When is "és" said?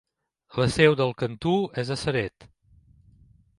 1.83-1.93